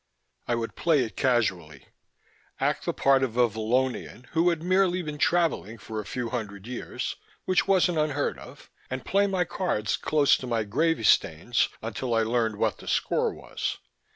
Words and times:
I 0.47 0.55
would 0.55 0.75
play 0.75 1.03
it 1.03 1.15
casually: 1.15 1.85
act 2.59 2.85
the 2.85 2.91
part 2.93 3.21
of 3.21 3.37
a 3.37 3.47
Vallonian 3.47 4.25
who 4.31 4.49
had 4.49 4.63
merely 4.63 5.03
been 5.03 5.19
travelling 5.19 5.77
for 5.77 5.99
a 5.99 6.07
few 6.07 6.29
hundred 6.31 6.65
years 6.65 7.17
which 7.45 7.67
wasn't 7.67 7.99
unheard 7.99 8.39
of 8.39 8.71
and 8.89 9.05
play 9.05 9.27
my 9.27 9.45
cards 9.45 9.97
close 9.97 10.37
to 10.37 10.47
my 10.47 10.63
gravy 10.63 11.03
stains 11.03 11.69
until 11.83 12.15
I 12.15 12.23
learned 12.23 12.55
what 12.55 12.79
the 12.79 12.87
score 12.87 13.31
was. 13.31 13.77